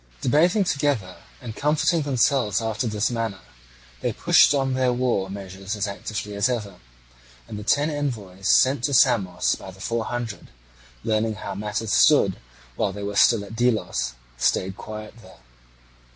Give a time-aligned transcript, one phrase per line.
[0.21, 3.41] Debating together and comforting themselves after this manner,
[4.01, 6.79] they pushed on their war measures as actively as ever;
[7.47, 10.47] and the ten envoys sent to Samos by the Four Hundred,
[11.03, 12.37] learning how matters stood
[12.75, 15.37] while they were still at Delos, stayed quiet there.